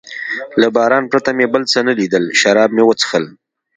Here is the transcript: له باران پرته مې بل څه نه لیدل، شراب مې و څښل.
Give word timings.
له 0.61 0.67
باران 0.75 1.03
پرته 1.11 1.29
مې 1.37 1.45
بل 1.53 1.63
څه 1.71 1.79
نه 1.87 1.93
لیدل، 1.99 2.23
شراب 2.39 2.69
مې 2.75 2.83
و 2.85 2.91
څښل. 2.99 3.25